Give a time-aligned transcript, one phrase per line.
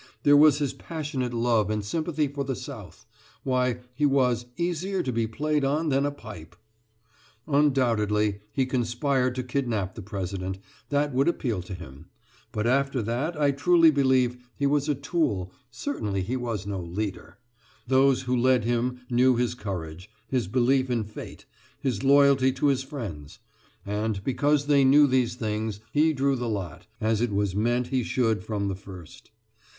[0.23, 3.05] There was his passionate love and sympathy for the South
[3.43, 6.55] why, he was "easier to be played on than a pipe."
[7.47, 10.57] Undoubtedly he conspired to kidnap the President
[10.89, 12.07] that would appeal to him;
[12.51, 17.37] but after that I truly believe he was a tool certainly he was no leader.
[17.87, 21.45] Those who led him knew his courage, his belief in Fate,
[21.79, 23.37] his loyalty to his friends;
[23.85, 28.01] and, because they knew these things, he drew the lot, as it was meant he
[28.01, 29.29] should from the first.